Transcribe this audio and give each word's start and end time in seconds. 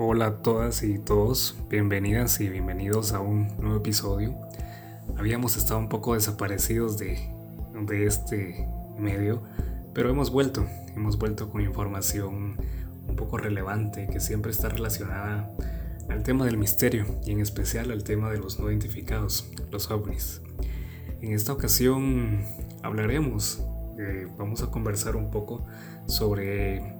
Hola 0.00 0.26
a 0.26 0.42
todas 0.42 0.84
y 0.84 1.00
todos, 1.00 1.56
bienvenidas 1.68 2.40
y 2.40 2.48
bienvenidos 2.48 3.12
a 3.12 3.18
un 3.18 3.48
nuevo 3.58 3.78
episodio. 3.78 4.38
Habíamos 5.16 5.56
estado 5.56 5.80
un 5.80 5.88
poco 5.88 6.14
desaparecidos 6.14 6.98
de, 6.98 7.18
este 8.06 8.68
medio, 8.96 9.42
pero 9.94 10.08
hemos 10.08 10.30
vuelto, 10.30 10.64
hemos 10.94 11.18
vuelto 11.18 11.50
con 11.50 11.62
información 11.62 12.58
un 13.08 13.16
poco 13.16 13.38
relevante 13.38 14.06
que 14.06 14.20
siempre 14.20 14.52
está 14.52 14.68
relacionada 14.68 15.50
al 16.08 16.22
tema 16.22 16.44
del 16.44 16.58
misterio 16.58 17.04
y 17.26 17.32
en 17.32 17.40
especial 17.40 17.90
al 17.90 18.04
tema 18.04 18.30
de 18.30 18.38
los 18.38 18.60
no 18.60 18.70
identificados, 18.70 19.50
los 19.72 19.90
ovnis. 19.90 20.42
En 21.20 21.32
esta 21.32 21.52
ocasión 21.52 22.44
hablaremos, 22.84 23.64
eh, 23.98 24.28
vamos 24.38 24.62
a 24.62 24.70
conversar 24.70 25.16
un 25.16 25.32
poco 25.32 25.66
sobre 26.06 26.97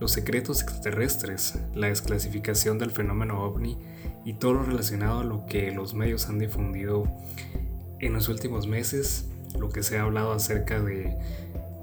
los 0.00 0.12
secretos 0.12 0.62
extraterrestres, 0.62 1.58
la 1.74 1.88
desclasificación 1.88 2.78
del 2.78 2.90
fenómeno 2.90 3.42
ovni 3.42 3.78
y 4.24 4.34
todo 4.34 4.54
lo 4.54 4.62
relacionado 4.64 5.20
a 5.20 5.24
lo 5.24 5.46
que 5.46 5.70
los 5.72 5.94
medios 5.94 6.28
han 6.28 6.38
difundido 6.38 7.04
en 8.00 8.12
los 8.12 8.28
últimos 8.28 8.66
meses, 8.66 9.28
lo 9.58 9.68
que 9.68 9.82
se 9.82 9.98
ha 9.98 10.02
hablado 10.02 10.32
acerca 10.32 10.80
de 10.82 11.16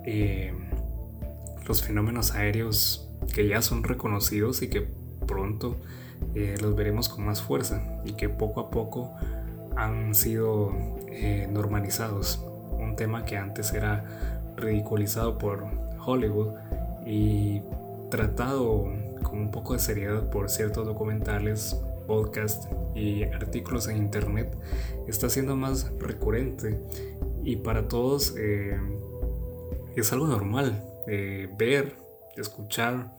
eh, 0.06 0.54
los 1.68 1.84
fenómenos 1.84 2.34
aéreos 2.34 3.10
que 3.34 3.48
ya 3.48 3.62
son 3.62 3.84
reconocidos 3.84 4.62
y 4.62 4.70
que 4.70 4.88
pronto 5.28 5.78
eh, 6.36 6.56
los 6.62 6.76
veremos 6.76 7.10
con 7.10 7.26
más 7.26 7.42
fuerza 7.42 8.02
y 8.06 8.14
que 8.14 8.30
poco 8.30 8.60
a 8.60 8.70
poco 8.70 9.14
han 9.76 10.14
sido 10.16 10.74
eh, 11.08 11.48
normalizados. 11.52 12.44
Un 12.72 12.96
tema 12.96 13.26
que 13.26 13.38
antes 13.38 13.74
era 13.74 14.54
ridiculizado 14.58 15.38
por 15.38 15.66
Hollywood 16.04 16.56
y 17.06 17.62
tratado 18.12 18.84
con 19.24 19.40
un 19.40 19.50
poco 19.50 19.74
de 19.74 19.80
seriedad 19.80 20.30
por 20.30 20.52
ciertos 20.52 20.86
documentales, 20.86 21.76
podcasts 22.06 22.68
y 22.94 23.24
artículos 23.24 23.88
en 23.88 23.98
internet, 23.98 24.56
está 25.08 25.30
siendo 25.30 25.56
más 25.56 25.92
recurrente 25.98 26.80
y 27.44 27.56
para 27.56 27.88
todos 27.88 28.36
eh, 28.38 28.78
es 29.96 30.14
algo 30.14 30.28
normal 30.28 30.84
eh, 31.08 31.50
ver, 31.58 31.96
escuchar 32.36 33.12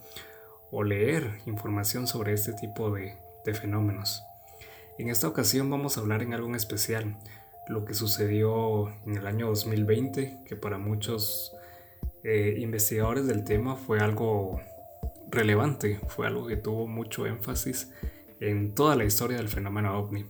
o 0.70 0.84
leer 0.84 1.40
información 1.46 2.06
sobre 2.06 2.32
este 2.32 2.52
tipo 2.52 2.90
de, 2.92 3.18
fenómenos. 3.54 4.22
En 4.98 5.08
esta 5.08 5.26
ocasión 5.26 5.68
vamos 5.68 5.96
a 5.96 6.00
hablar 6.00 6.22
en 6.22 6.32
algo 6.32 6.48
en 6.48 6.54
especial, 6.54 7.16
lo 7.66 7.84
que 7.84 7.94
sucedió 7.94 8.88
en 9.04 9.16
el 9.16 9.26
año 9.26 9.48
2020, 9.48 10.42
que 10.44 10.54
para 10.54 10.78
muchos 10.78 11.56
eh, 12.22 12.56
investigadores 12.58 13.26
del 13.26 13.42
tema 13.42 13.74
fue 13.74 13.98
algo 13.98 14.60
relevante, 15.32 15.98
fue 16.08 16.26
algo 16.26 16.46
que 16.46 16.56
tuvo 16.56 16.86
mucho 16.86 17.26
énfasis 17.26 17.90
en 18.38 18.74
toda 18.74 18.94
la 18.94 19.04
historia 19.04 19.38
del 19.38 19.48
fenómeno 19.48 19.98
ovni, 19.98 20.26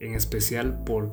en 0.00 0.14
especial 0.14 0.84
por 0.84 1.12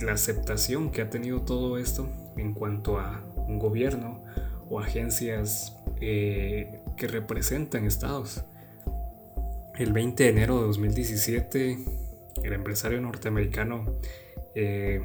la 0.00 0.12
aceptación 0.12 0.90
que 0.90 1.00
ha 1.00 1.08
tenido 1.08 1.42
todo 1.42 1.78
esto 1.78 2.08
en 2.36 2.52
cuanto 2.52 2.98
a 2.98 3.24
un 3.48 3.58
gobierno 3.58 4.24
o 4.68 4.80
agencias 4.80 5.76
eh, 6.00 6.80
que 6.96 7.06
representan 7.06 7.84
estados. 7.84 8.44
El 9.78 9.92
20 9.92 10.24
de 10.24 10.28
enero 10.30 10.60
de 10.60 10.66
2017, 10.66 11.78
el 12.42 12.52
empresario 12.52 13.00
norteamericano 13.00 13.98
eh, 14.54 15.00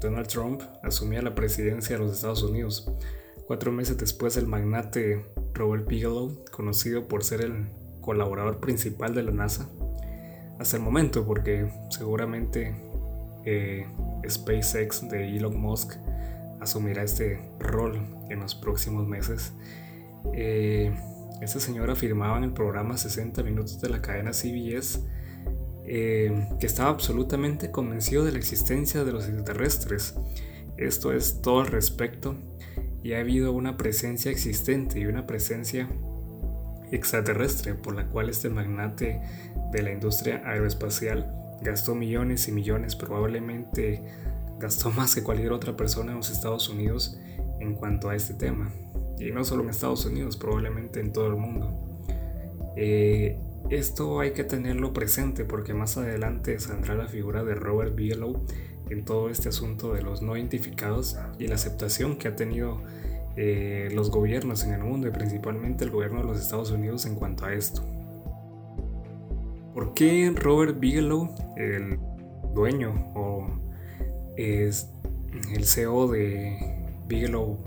Donald 0.00 0.26
Trump 0.26 0.62
asumía 0.82 1.22
la 1.22 1.34
presidencia 1.34 1.96
de 1.96 2.04
los 2.04 2.12
Estados 2.12 2.42
Unidos. 2.42 2.92
Cuatro 3.46 3.70
meses 3.72 3.96
después, 3.96 4.36
el 4.36 4.46
magnate 4.46 5.24
Robert 5.56 5.86
Bigelow, 5.86 6.44
conocido 6.52 7.08
por 7.08 7.24
ser 7.24 7.40
el 7.40 7.68
colaborador 8.00 8.60
principal 8.60 9.14
de 9.14 9.22
la 9.22 9.32
NASA, 9.32 9.68
hasta 10.58 10.76
el 10.76 10.82
momento, 10.82 11.26
porque 11.26 11.68
seguramente 11.90 12.74
eh, 13.44 13.86
SpaceX 14.28 15.08
de 15.08 15.36
Elon 15.36 15.60
Musk 15.60 15.94
asumirá 16.60 17.02
este 17.02 17.40
rol 17.58 18.06
en 18.30 18.40
los 18.40 18.54
próximos 18.54 19.06
meses. 19.06 19.52
Eh, 20.34 20.94
esta 21.40 21.60
señora 21.60 21.92
afirmaba 21.92 22.38
en 22.38 22.44
el 22.44 22.52
programa 22.52 22.96
60 22.96 23.42
Minutos 23.42 23.80
de 23.80 23.88
la 23.90 24.00
cadena 24.00 24.32
CBS 24.32 25.04
eh, 25.84 26.48
que 26.58 26.66
estaba 26.66 26.90
absolutamente 26.90 27.70
convencido 27.70 28.24
de 28.24 28.32
la 28.32 28.38
existencia 28.38 29.04
de 29.04 29.12
los 29.12 29.26
extraterrestres. 29.26 30.14
Esto 30.76 31.12
es 31.12 31.40
todo 31.42 31.60
al 31.60 31.68
respecto 31.68 32.34
y 33.06 33.14
ha 33.14 33.20
habido 33.20 33.52
una 33.52 33.76
presencia 33.76 34.32
existente 34.32 34.98
y 34.98 35.06
una 35.06 35.28
presencia 35.28 35.88
extraterrestre 36.90 37.74
por 37.74 37.94
la 37.94 38.08
cual 38.08 38.28
este 38.28 38.48
magnate 38.48 39.20
de 39.70 39.82
la 39.82 39.92
industria 39.92 40.42
aeroespacial 40.44 41.32
gastó 41.62 41.94
millones 41.94 42.48
y 42.48 42.52
millones, 42.52 42.96
probablemente 42.96 44.02
gastó 44.58 44.90
más 44.90 45.14
que 45.14 45.22
cualquier 45.22 45.52
otra 45.52 45.76
persona 45.76 46.10
en 46.10 46.16
los 46.16 46.30
Estados 46.32 46.68
Unidos 46.68 47.16
en 47.60 47.76
cuanto 47.76 48.08
a 48.08 48.16
este 48.16 48.34
tema. 48.34 48.72
Y 49.20 49.30
no 49.30 49.44
solo 49.44 49.62
en 49.62 49.70
Estados 49.70 50.04
Unidos, 50.04 50.36
probablemente 50.36 50.98
en 50.98 51.12
todo 51.12 51.28
el 51.28 51.36
mundo. 51.36 52.02
Eh, 52.74 53.38
esto 53.70 54.18
hay 54.18 54.32
que 54.32 54.42
tenerlo 54.42 54.92
presente 54.92 55.44
porque 55.44 55.74
más 55.74 55.96
adelante 55.96 56.58
saldrá 56.58 56.96
la 56.96 57.06
figura 57.06 57.44
de 57.44 57.54
Robert 57.54 57.94
Bigelow 57.94 58.44
en 58.90 59.04
todo 59.04 59.30
este 59.30 59.48
asunto 59.48 59.94
de 59.94 60.02
los 60.02 60.22
no 60.22 60.36
identificados 60.36 61.16
y 61.38 61.46
la 61.46 61.56
aceptación 61.56 62.16
que 62.16 62.28
ha 62.28 62.36
tenido 62.36 62.82
eh, 63.36 63.88
los 63.92 64.10
gobiernos 64.10 64.64
en 64.64 64.72
el 64.72 64.82
mundo 64.82 65.08
y 65.08 65.10
principalmente 65.10 65.84
el 65.84 65.90
gobierno 65.90 66.20
de 66.20 66.26
los 66.26 66.40
Estados 66.40 66.70
Unidos 66.70 67.04
en 67.06 67.16
cuanto 67.16 67.44
a 67.44 67.52
esto. 67.52 67.82
¿Por 69.74 69.92
qué 69.92 70.32
Robert 70.34 70.78
Bigelow, 70.80 71.34
el 71.56 71.98
dueño 72.54 73.12
o 73.14 73.46
el 74.36 74.72
CEO 75.64 76.08
de 76.08 76.56
Bigelow 77.06 77.58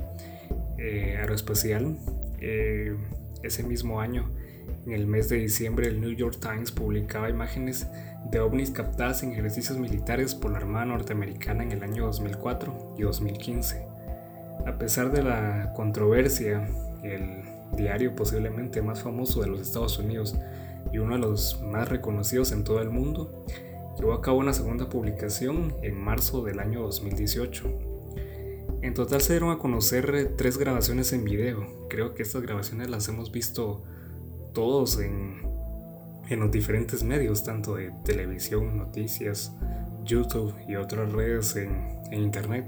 eh, 0.79 1.17
Aeroespacial, 1.19 1.97
eh, 2.41 2.95
ese 3.43 3.63
mismo 3.63 4.01
año, 4.01 4.31
en 4.85 4.93
el 4.93 5.07
mes 5.07 5.29
de 5.29 5.37
diciembre, 5.37 5.87
el 5.87 6.01
New 6.01 6.11
York 6.11 6.37
Times 6.39 6.71
publicaba 6.71 7.29
imágenes 7.29 7.87
de 8.31 8.39
ovnis 8.39 8.71
captadas 8.71 9.23
en 9.23 9.31
ejercicios 9.31 9.77
militares 9.77 10.35
por 10.35 10.51
la 10.51 10.57
Armada 10.57 10.85
norteamericana 10.85 11.63
en 11.63 11.71
el 11.71 11.83
año 11.83 12.05
2004 12.05 12.95
y 12.97 13.03
2015. 13.03 13.87
A 14.65 14.77
pesar 14.77 15.11
de 15.11 15.23
la 15.23 15.73
controversia, 15.75 16.67
el 17.03 17.43
diario 17.75 18.15
posiblemente 18.15 18.81
más 18.81 19.01
famoso 19.01 19.41
de 19.41 19.47
los 19.47 19.61
Estados 19.61 19.97
Unidos 19.99 20.35
y 20.91 20.97
uno 20.97 21.15
de 21.15 21.19
los 21.19 21.61
más 21.61 21.87
reconocidos 21.89 22.51
en 22.51 22.63
todo 22.63 22.81
el 22.81 22.89
mundo, 22.89 23.45
llevó 23.97 24.13
a 24.13 24.21
cabo 24.21 24.39
una 24.39 24.53
segunda 24.53 24.89
publicación 24.89 25.75
en 25.81 25.99
marzo 25.99 26.43
del 26.43 26.59
año 26.59 26.81
2018. 26.81 27.89
En 28.81 28.93
total 28.93 29.21
se 29.21 29.33
dieron 29.33 29.51
a 29.51 29.59
conocer 29.59 30.35
tres 30.37 30.57
grabaciones 30.57 31.11
en 31.11 31.25
video. 31.25 31.87
Creo 31.89 32.15
que 32.15 32.23
estas 32.23 32.41
grabaciones 32.41 32.89
las 32.89 33.07
hemos 33.09 33.31
visto 33.31 33.83
todos 34.53 34.99
en, 34.99 35.41
en 36.29 36.39
los 36.39 36.51
diferentes 36.51 37.03
medios, 37.03 37.43
tanto 37.43 37.75
de 37.75 37.91
televisión, 38.03 38.77
noticias, 38.77 39.53
YouTube 40.03 40.53
y 40.67 40.75
otras 40.75 41.11
redes 41.11 41.55
en, 41.55 41.97
Internet 42.11 42.65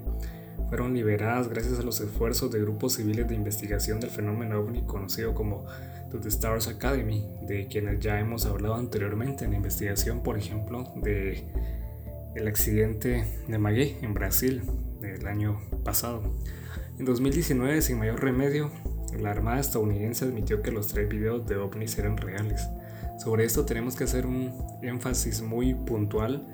fueron 0.70 0.94
liberadas 0.94 1.48
gracias 1.48 1.80
a 1.80 1.82
los 1.82 2.00
esfuerzos 2.00 2.52
de 2.52 2.60
grupos 2.60 2.94
civiles 2.94 3.28
de 3.28 3.34
investigación 3.34 4.00
del 4.00 4.12
fenómeno 4.12 4.60
ovni 4.60 4.84
conocido 4.84 5.34
como 5.34 5.66
The 6.12 6.28
Stars 6.28 6.68
Academy, 6.68 7.28
de 7.42 7.66
quienes 7.66 8.00
ya 8.00 8.20
hemos 8.20 8.46
hablado 8.46 8.76
anteriormente 8.76 9.46
en 9.46 9.52
la 9.52 9.58
investigación, 9.58 10.22
por 10.22 10.38
ejemplo, 10.38 10.94
de 10.96 11.44
el 12.36 12.48
accidente 12.48 13.26
de 13.48 13.58
Magué 13.58 13.98
en 14.04 14.14
Brasil 14.14 14.62
del 15.00 15.26
año 15.26 15.60
pasado. 15.84 16.22
En 17.00 17.06
2019, 17.06 17.82
sin 17.82 17.98
mayor 17.98 18.22
remedio, 18.22 18.70
la 19.20 19.32
Armada 19.32 19.60
estadounidense 19.60 20.26
admitió 20.26 20.62
que 20.62 20.72
los 20.72 20.88
tres 20.88 21.10
videos 21.10 21.46
de 21.48 21.58
ovnis 21.58 21.98
eran 21.98 22.18
reales. 22.18 22.68
Sobre 23.18 23.46
esto 23.46 23.66
tenemos 23.66 23.96
que 23.96 24.06
hacer 24.06 24.26
un 24.26 24.54
énfasis 24.82 25.42
muy 25.42 25.74
puntual 25.74 26.48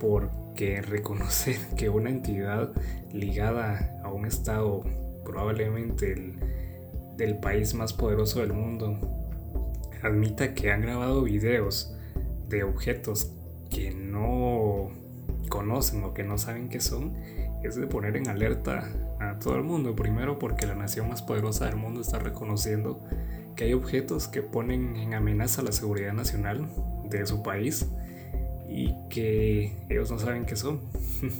porque 0.00 0.82
reconocer 0.82 1.56
que 1.76 1.88
una 1.88 2.10
entidad 2.10 2.72
ligada 3.12 4.00
a 4.02 4.12
un 4.12 4.26
estado, 4.26 4.82
probablemente 5.24 6.12
el, 6.12 6.38
del 7.16 7.38
país 7.38 7.74
más 7.74 7.92
poderoso 7.92 8.40
del 8.40 8.52
mundo, 8.52 8.98
admita 10.02 10.54
que 10.54 10.70
han 10.70 10.82
grabado 10.82 11.22
videos 11.22 11.94
de 12.48 12.62
objetos 12.62 13.32
que 13.70 13.92
no 13.92 14.90
conocen 15.46 16.04
o 16.04 16.14
que 16.14 16.24
no 16.24 16.38
saben 16.38 16.68
qué 16.68 16.80
son, 16.80 17.14
es 17.62 17.76
de 17.76 17.86
poner 17.86 18.16
en 18.16 18.28
alerta 18.28 18.88
a 19.20 19.38
todo 19.38 19.56
el 19.56 19.62
mundo. 19.62 19.96
Primero 19.96 20.38
porque 20.38 20.66
la 20.66 20.74
nación 20.74 21.08
más 21.08 21.22
poderosa 21.22 21.66
del 21.66 21.76
mundo 21.76 22.00
está 22.00 22.18
reconociendo 22.18 23.02
que 23.54 23.64
hay 23.64 23.72
objetos 23.72 24.28
que 24.28 24.42
ponen 24.42 24.96
en 24.96 25.14
amenaza 25.14 25.62
la 25.62 25.72
seguridad 25.72 26.12
nacional 26.12 26.68
de 27.08 27.26
su 27.26 27.42
país 27.42 27.86
y 28.68 28.94
que 29.08 29.76
ellos 29.88 30.10
no 30.10 30.18
saben 30.18 30.44
qué 30.44 30.56
son. 30.56 30.80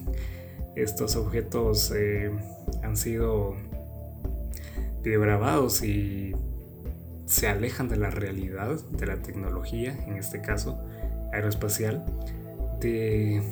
Estos 0.76 1.16
objetos 1.16 1.92
eh, 1.94 2.30
han 2.82 2.96
sido 2.96 3.54
grabados 5.14 5.82
y 5.82 6.34
se 7.26 7.48
alejan 7.48 7.88
de 7.88 7.96
la 7.96 8.10
realidad, 8.10 8.78
de 8.90 9.06
la 9.06 9.22
tecnología, 9.22 9.96
en 10.06 10.16
este 10.16 10.40
caso 10.40 10.80
aeroespacial, 11.32 12.04
de, 12.80 13.42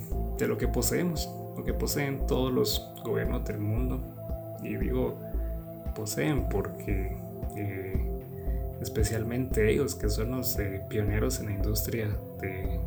lo 0.40 0.58
que 0.58 0.68
poseemos, 0.68 1.28
lo 1.56 1.64
que 1.64 1.72
poseen 1.72 2.26
todos 2.26 2.52
los 2.52 2.94
gobiernos 3.04 3.44
del 3.44 3.58
mundo. 3.58 4.00
Y 4.62 4.76
digo 4.76 5.18
poseen 5.94 6.48
porque 6.48 7.16
eh, 7.56 8.20
especialmente 8.80 9.70
ellos 9.70 9.94
que 9.94 10.08
son 10.08 10.32
los 10.32 10.58
eh, 10.58 10.82
pioneros 10.88 11.40
en 11.40 11.46
la 11.46 11.52
industria 11.52 12.08
de, 12.40 12.80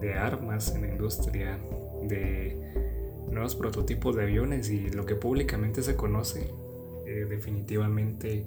de 0.00 0.14
armas, 0.14 0.74
en 0.74 0.82
la 0.82 0.88
industria 0.88 1.58
de 2.02 2.56
nuevos 3.30 3.54
prototipos 3.54 4.16
de 4.16 4.22
aviones 4.22 4.70
y 4.70 4.90
lo 4.90 5.06
que 5.06 5.14
públicamente 5.14 5.82
se 5.82 5.96
conoce 5.96 6.52
eh, 7.06 7.26
definitivamente 7.28 8.46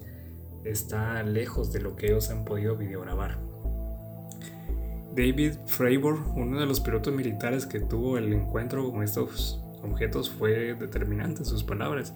está 0.64 1.24
lejos 1.24 1.72
de 1.72 1.82
lo 1.82 1.96
que 1.96 2.08
ellos 2.08 2.30
han 2.30 2.46
podido 2.46 2.76
videograbar. 2.76 3.40
David 5.16 5.54
Fravor, 5.68 6.20
uno 6.36 6.60
de 6.60 6.66
los 6.66 6.80
pilotos 6.80 7.14
militares 7.14 7.66
que 7.66 7.80
tuvo 7.80 8.18
el 8.18 8.34
encuentro 8.34 8.92
con 8.92 9.04
estos 9.04 9.64
objetos, 9.84 10.30
fue 10.30 10.74
determinante 10.74 11.40
en 11.40 11.46
sus 11.46 11.64
palabras 11.64 12.14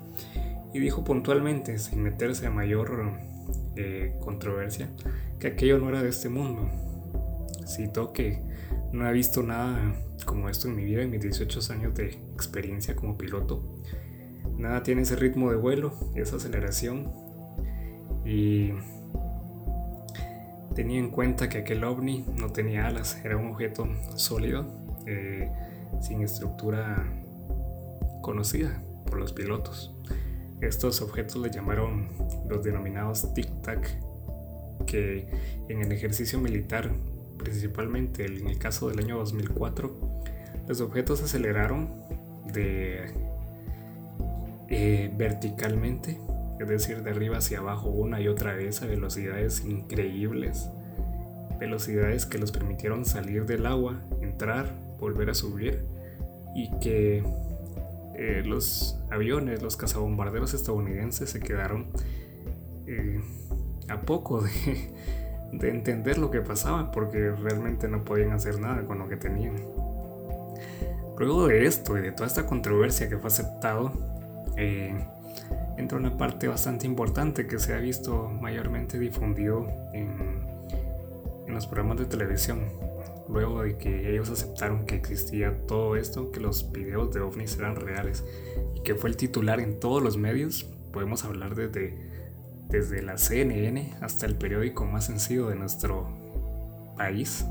y 0.74 0.80
dijo 0.80 1.04
puntualmente, 1.04 1.78
sin 1.78 2.02
meterse 2.02 2.48
a 2.48 2.52
mayor 2.52 3.20
eh, 3.76 4.16
controversia, 4.20 4.90
que 5.40 5.48
aquello 5.48 5.78
no 5.78 5.90
era 5.90 6.02
de 6.02 6.10
este 6.10 6.30
mundo. 6.30 6.70
Citó 7.66 8.14
que 8.14 8.42
no 8.92 9.06
ha 9.06 9.12
visto 9.12 9.44
nada 9.44 9.94
como 10.26 10.50
esto 10.50 10.68
en 10.68 10.76
mi 10.76 10.84
vida, 10.84 11.04
en 11.04 11.12
mis 11.12 11.22
18 11.22 11.60
años 11.74 11.94
de 11.96 12.20
experiencia 12.34 12.96
como 12.96 13.18
piloto. 13.18 13.64
Nada 14.58 14.84
tiene 14.84 15.04
ese 15.04 15.16
ritmo 15.16 15.52
de 15.52 15.58
vuelo, 15.58 15.94
esa 16.16 16.38
aceleración. 16.38 17.12
Y 18.26 18.72
tenía 20.78 21.00
en 21.00 21.10
cuenta 21.10 21.50
que 21.50 21.58
aquel 21.58 21.84
ovni 21.84 22.24
no 22.40 22.52
tenía 22.52 22.86
alas, 22.86 23.20
era 23.26 23.36
un 23.36 23.48
objeto 23.48 23.88
sólido, 24.16 24.64
eh, 25.08 25.52
sin 26.02 26.22
estructura 26.22 27.04
conocida 28.22 28.84
por 29.08 29.18
los 29.18 29.34
pilotos. 29.34 29.96
Estos 30.62 31.02
objetos 31.02 31.42
le 31.42 31.50
llamaron 31.50 32.10
los 32.48 32.64
denominados 32.64 33.34
tic-tac, 33.34 33.88
que 34.86 35.28
en 35.68 35.82
el 35.82 35.92
ejercicio 35.92 36.40
militar 36.40 36.92
principalmente 37.40 38.28
en 38.28 38.48
el 38.48 38.60
caso 38.60 38.90
del 38.90 39.00
año 39.00 39.18
2004, 39.18 40.22
los 40.68 40.80
objetos 40.82 41.24
aceleraron 41.24 42.04
eh, 42.56 43.12
verticalmente, 45.18 46.20
es 46.60 46.68
decir, 46.68 47.04
de 47.04 47.12
arriba 47.12 47.38
hacia 47.38 47.60
abajo 47.60 47.90
una 47.90 48.22
y 48.22 48.28
otra 48.28 48.54
vez 48.54 48.82
a 48.82 48.88
velocidades 48.88 49.64
increíbles, 49.66 50.70
velocidades 51.60 52.26
que 52.26 52.38
los 52.38 52.52
permitieron 52.52 53.06
salir 53.06 53.46
del 53.46 53.66
agua, 53.66 54.02
entrar, 54.22 54.74
volver 55.00 55.30
a 55.30 55.34
subir 55.34 55.86
y 56.56 56.72
que 56.80 57.24
eh, 58.16 58.44
los 58.46 59.00
aviones, 59.12 59.62
los 59.62 59.78
cazabombarderos 59.78 60.54
estadounidenses 60.54 61.30
se 61.30 61.40
quedaron 61.40 61.88
eh, 62.88 63.22
a 63.90 64.02
poco 64.02 64.42
de 64.42 64.52
de 65.52 65.70
entender 65.70 66.18
lo 66.18 66.30
que 66.30 66.42
pasaba 66.42 66.92
porque 66.92 67.32
realmente 67.32 67.88
no 67.88 68.04
podían 68.04 68.32
hacer 68.32 68.60
nada 68.60 68.86
con 68.86 69.00
lo 69.00 69.08
que 69.08 69.18
tenían. 69.18 69.56
Luego 71.18 71.48
de 71.48 71.66
esto 71.66 71.98
y 71.98 72.02
de 72.02 72.12
toda 72.12 72.28
esta 72.28 72.46
controversia 72.46 73.10
que 73.10 73.18
fue 73.18 73.28
aceptado, 73.28 73.92
eh, 74.56 74.96
entra 75.78 75.98
una 75.98 76.18
parte 76.18 76.48
bastante 76.48 76.86
importante 76.86 77.48
que 77.48 77.60
se 77.60 77.74
ha 77.74 77.78
visto 77.78 78.30
mayormente 78.30 79.00
difundido 79.00 79.68
en, 79.94 80.46
los 81.48 81.66
programas 81.66 81.98
de 81.98 82.06
televisión. 82.06 82.60
Luego 83.30 83.64
de 83.64 83.78
que 83.78 84.12
ellos 84.12 84.30
aceptaron 84.30 84.86
que 84.86 84.96
existía 84.96 85.66
todo 85.66 85.96
esto, 85.96 86.32
que 86.32 86.40
los 86.40 86.72
videos 86.72 87.12
de 87.14 87.22
ovnis 87.22 87.58
eran 87.58 87.76
reales 87.76 88.24
y 88.76 88.82
que 88.82 88.96
fue 88.96 89.10
el 89.10 89.18
titular 89.18 89.60
en 89.60 89.80
todos 89.80 90.04
los 90.04 90.18
medios, 90.18 90.70
podemos 90.92 91.26
hablar 91.26 91.56
desde 91.56 91.96
desde 92.70 93.02
la 93.02 93.18
CNN 93.18 93.96
hasta 94.02 94.26
el 94.26 94.36
periódico 94.36 94.86
más 94.86 95.06
sencillo 95.06 95.48
de 95.48 95.56
nuestro 95.56 96.08
país. 96.98 97.46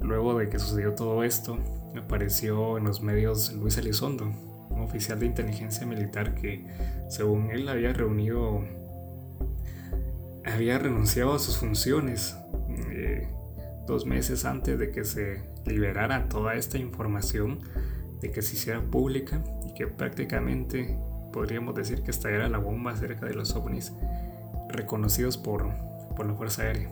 Luego 0.00 0.38
de 0.38 0.48
que 0.48 0.58
sucedió 0.58 0.94
todo 0.94 1.22
esto, 1.22 1.58
apareció 1.96 2.76
en 2.76 2.84
los 2.84 3.02
medios 3.02 3.52
Luis 3.52 3.78
Elizondo, 3.78 4.32
oficial 4.82 5.18
de 5.20 5.26
inteligencia 5.26 5.86
militar 5.86 6.34
que, 6.34 6.66
según 7.08 7.50
él, 7.50 7.68
había 7.68 7.92
reunido, 7.92 8.64
había 10.44 10.78
renunciado 10.78 11.34
a 11.34 11.38
sus 11.38 11.58
funciones 11.58 12.36
eh, 12.90 13.28
dos 13.86 14.06
meses 14.06 14.44
antes 14.44 14.78
de 14.78 14.90
que 14.90 15.04
se 15.04 15.42
liberara 15.66 16.28
toda 16.28 16.54
esta 16.54 16.78
información, 16.78 17.60
de 18.20 18.30
que 18.30 18.42
se 18.42 18.54
hiciera 18.54 18.82
pública 18.82 19.42
y 19.66 19.74
que 19.74 19.86
prácticamente 19.86 20.96
podríamos 21.32 21.74
decir 21.74 22.02
que 22.02 22.10
estallara 22.10 22.48
la 22.48 22.58
bomba 22.58 22.96
cerca 22.96 23.26
de 23.26 23.34
los 23.34 23.54
ovnis 23.56 23.92
reconocidos 24.68 25.38
por, 25.38 25.70
por 26.16 26.26
la 26.26 26.34
Fuerza 26.34 26.62
Aérea. 26.62 26.90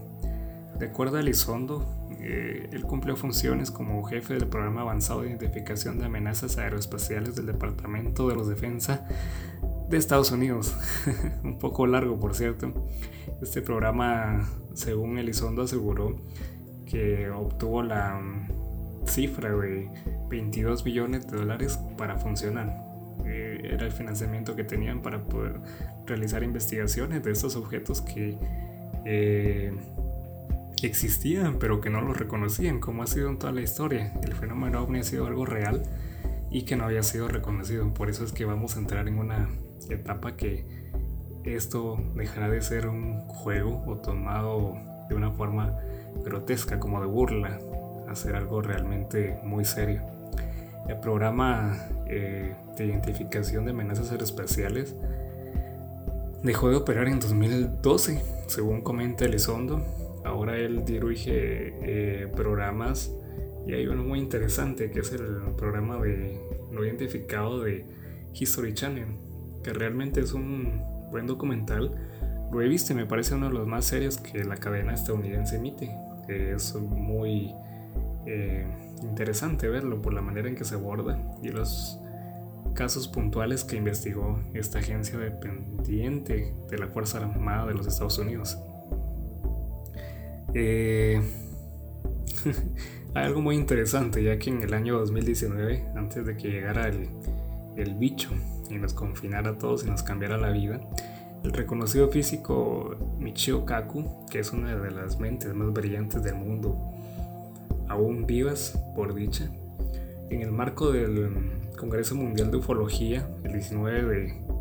De 0.78 0.86
acuerdo 0.86 1.18
a 1.18 1.20
Elizondo, 1.20 1.99
eh, 2.22 2.68
él 2.72 2.82
cumplió 2.82 3.16
funciones 3.16 3.70
como 3.70 4.02
jefe 4.04 4.34
del 4.34 4.46
programa 4.46 4.82
avanzado 4.82 5.22
de 5.22 5.28
identificación 5.28 5.98
de 5.98 6.06
amenazas 6.06 6.58
aeroespaciales 6.58 7.34
del 7.34 7.46
Departamento 7.46 8.28
de 8.28 8.34
los 8.34 8.48
Defensa 8.48 9.06
de 9.88 9.96
Estados 9.96 10.30
Unidos. 10.30 10.76
Un 11.44 11.58
poco 11.58 11.86
largo, 11.86 12.18
por 12.18 12.34
cierto. 12.34 12.72
Este 13.40 13.62
programa, 13.62 14.48
según 14.74 15.18
Elizondo, 15.18 15.62
aseguró 15.62 16.20
que 16.86 17.30
obtuvo 17.30 17.82
la 17.82 18.20
mm, 18.20 19.06
cifra 19.06 19.50
de 19.56 19.90
22 20.28 20.84
billones 20.84 21.26
de 21.26 21.38
dólares 21.38 21.78
para 21.96 22.18
funcionar 22.18 22.90
era 23.26 23.86
el 23.86 23.92
financiamiento 23.92 24.56
que 24.56 24.64
tenían 24.64 25.02
para 25.02 25.22
poder 25.24 25.60
realizar 26.06 26.42
investigaciones 26.42 27.22
de 27.22 27.32
estos 27.32 27.56
objetos 27.56 28.00
que 28.00 28.36
eh, 29.04 29.72
existían 30.86 31.58
pero 31.58 31.80
que 31.80 31.90
no 31.90 32.00
los 32.00 32.16
reconocían, 32.16 32.80
como 32.80 33.02
ha 33.02 33.06
sido 33.06 33.28
en 33.28 33.38
toda 33.38 33.52
la 33.52 33.62
historia. 33.62 34.12
El 34.22 34.34
fenómeno 34.34 34.82
ovni 34.82 35.00
ha 35.00 35.02
sido 35.02 35.26
algo 35.26 35.46
real 35.46 35.82
y 36.50 36.62
que 36.62 36.76
no 36.76 36.84
había 36.84 37.02
sido 37.02 37.28
reconocido. 37.28 37.92
Por 37.94 38.10
eso 38.10 38.24
es 38.24 38.32
que 38.32 38.44
vamos 38.44 38.76
a 38.76 38.80
entrar 38.80 39.08
en 39.08 39.18
una 39.18 39.48
etapa 39.88 40.36
que 40.36 40.64
esto 41.44 41.98
dejará 42.14 42.48
de 42.48 42.60
ser 42.60 42.86
un 42.86 43.20
juego 43.28 43.82
o 43.86 43.96
tomado 43.96 44.76
de 45.08 45.14
una 45.14 45.30
forma 45.30 45.76
grotesca, 46.24 46.78
como 46.78 47.00
de 47.00 47.06
burla, 47.06 47.58
a 48.08 48.14
ser 48.14 48.36
algo 48.36 48.60
realmente 48.60 49.38
muy 49.42 49.64
serio. 49.64 50.02
El 50.88 50.98
programa 50.98 51.88
eh, 52.06 52.54
de 52.76 52.86
identificación 52.86 53.64
de 53.64 53.70
amenazas 53.70 54.10
aeroespaciales 54.10 54.96
dejó 56.42 56.70
de 56.70 56.76
operar 56.76 57.06
en 57.08 57.20
2012, 57.20 58.22
según 58.48 58.82
comenta 58.82 59.24
Elizondo. 59.24 59.84
Ahora 60.24 60.58
él 60.58 60.84
dirige 60.84 61.74
eh, 61.82 62.28
programas 62.34 63.14
y 63.66 63.74
hay 63.74 63.86
uno 63.86 64.02
muy 64.02 64.18
interesante 64.18 64.90
que 64.90 65.00
es 65.00 65.12
el 65.12 65.54
programa 65.56 66.00
de 66.00 66.40
no 66.70 66.84
identificado 66.84 67.60
de 67.62 67.86
History 68.32 68.74
Channel, 68.74 69.16
que 69.62 69.72
realmente 69.72 70.20
es 70.20 70.32
un 70.32 70.82
buen 71.10 71.26
documental. 71.26 71.94
Lo 72.52 72.62
he 72.62 72.68
visto 72.68 72.92
y 72.92 72.96
me 72.96 73.06
parece 73.06 73.34
uno 73.34 73.48
de 73.48 73.54
los 73.54 73.66
más 73.66 73.84
serios 73.84 74.18
que 74.18 74.44
la 74.44 74.56
cadena 74.56 74.94
estadounidense 74.94 75.56
emite. 75.56 75.90
Es 76.28 76.74
muy 76.74 77.52
eh, 78.26 78.66
interesante 79.02 79.68
verlo 79.68 80.00
por 80.00 80.12
la 80.14 80.22
manera 80.22 80.48
en 80.48 80.54
que 80.54 80.64
se 80.64 80.76
aborda 80.76 81.18
y 81.42 81.48
los 81.48 81.98
casos 82.74 83.08
puntuales 83.08 83.64
que 83.64 83.76
investigó 83.76 84.40
esta 84.54 84.78
agencia 84.78 85.18
dependiente 85.18 86.54
de 86.68 86.78
la 86.78 86.86
Fuerza 86.88 87.18
Armada 87.18 87.66
de 87.66 87.74
los 87.74 87.86
Estados 87.86 88.18
Unidos. 88.18 88.58
Eh, 90.54 91.20
hay 93.14 93.24
algo 93.24 93.40
muy 93.40 93.56
interesante, 93.56 94.22
ya 94.22 94.38
que 94.38 94.50
en 94.50 94.62
el 94.62 94.74
año 94.74 94.98
2019, 94.98 95.92
antes 95.96 96.26
de 96.26 96.36
que 96.36 96.48
llegara 96.48 96.88
el, 96.88 97.94
bicho 97.94 98.28
y 98.68 98.74
nos 98.74 98.92
confinara 98.92 99.50
a 99.50 99.58
todos 99.58 99.84
y 99.84 99.90
nos 99.90 100.02
cambiara 100.02 100.36
la 100.36 100.50
vida, 100.50 100.80
el 101.42 101.52
reconocido 101.52 102.10
físico 102.10 102.96
Michio 103.18 103.64
Kaku, 103.64 104.26
que 104.30 104.40
es 104.40 104.52
una 104.52 104.76
de 104.76 104.90
las 104.90 105.18
mentes 105.18 105.54
más 105.54 105.72
brillantes 105.72 106.22
del 106.22 106.34
mundo, 106.34 106.76
aún 107.88 108.26
vivas 108.26 108.78
por 108.94 109.14
dicha, 109.14 109.50
en 110.28 110.42
el 110.42 110.52
marco 110.52 110.92
del 110.92 111.30
Congreso 111.78 112.14
Mundial 112.14 112.50
de 112.50 112.58
Ufología, 112.58 113.26
el 113.44 113.52
19 113.52 114.02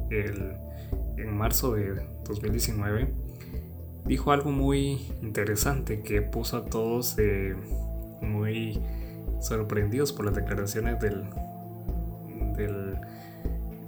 de 0.09 0.69
en 1.17 1.37
marzo 1.37 1.73
de 1.73 2.01
2019, 2.27 3.13
dijo 4.09 4.31
algo 4.31 4.51
muy 4.51 4.99
interesante 5.21 6.01
que 6.01 6.23
puso 6.23 6.57
a 6.57 6.65
todos 6.65 7.15
eh, 7.19 7.55
muy 8.21 8.81
sorprendidos 9.39 10.13
por 10.13 10.25
las 10.25 10.33
declaraciones 10.33 10.99
del, 10.99 11.25
del 12.57 12.97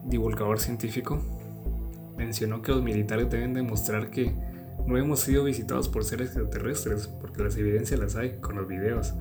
divulgador 0.05 0.59
científico. 0.59 1.19
Mencionó 2.17 2.61
que 2.61 2.71
los 2.71 2.83
militares 2.83 3.31
deben 3.31 3.55
demostrar 3.55 4.11
que 4.11 4.31
no 4.85 4.95
hemos 4.95 5.21
sido 5.21 5.43
visitados 5.45 5.89
por 5.89 6.03
seres 6.03 6.27
extraterrestres, 6.27 7.07
porque 7.07 7.41
las 7.41 7.57
evidencias 7.57 7.99
las 7.99 8.15
hay 8.15 8.37
con 8.39 8.57
los 8.57 8.67
videos. 8.67 9.15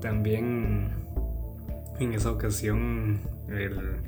También 0.00 0.92
en 1.98 2.14
esa 2.14 2.30
ocasión 2.30 3.20
el, 3.48 3.98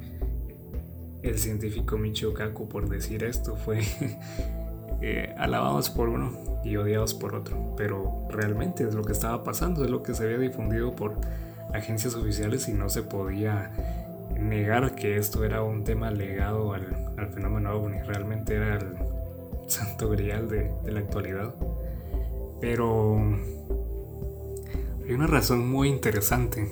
el 1.22 1.38
científico 1.38 1.98
Michio 1.98 2.32
Kaku 2.32 2.66
por 2.66 2.88
decir 2.88 3.24
esto 3.24 3.56
fue 3.56 3.82
eh, 5.00 5.34
alabados 5.38 5.90
por 5.90 6.08
uno 6.08 6.32
y 6.64 6.76
odiados 6.76 7.14
por 7.14 7.34
otro, 7.34 7.74
pero 7.76 8.26
realmente 8.30 8.84
es 8.84 8.94
lo 8.94 9.02
que 9.02 9.12
estaba 9.12 9.44
pasando, 9.44 9.84
es 9.84 9.90
lo 9.90 10.02
que 10.02 10.14
se 10.14 10.24
había 10.24 10.38
difundido 10.38 10.96
por 10.96 11.14
agencias 11.72 12.14
oficiales 12.14 12.68
y 12.68 12.72
no 12.72 12.88
se 12.88 13.02
podía 13.02 13.70
negar 14.38 14.94
que 14.94 15.16
esto 15.16 15.44
era 15.44 15.62
un 15.62 15.84
tema 15.84 16.10
legado 16.10 16.72
al, 16.72 16.86
fenómeno 17.32 17.72
ovni, 17.72 18.00
realmente 18.02 18.54
era 18.54 18.76
el 18.76 18.96
santo 19.66 20.08
grial 20.10 20.48
de, 20.48 20.72
de 20.84 20.92
la 20.92 21.00
actualidad. 21.00 21.54
Pero 22.60 23.18
hay 25.04 25.12
una 25.12 25.26
razón 25.26 25.68
muy 25.68 25.88
interesante. 25.88 26.66